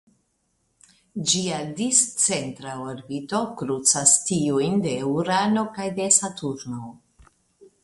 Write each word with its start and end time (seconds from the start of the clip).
Ĝia 1.31 1.59
discentra 1.79 2.73
orbito 2.87 3.43
krucas 3.61 4.15
tiujn 4.31 4.83
de 4.89 4.97
Urano 5.13 5.69
kaj 5.79 5.89
de 6.03 6.11
Saturno. 6.19 6.91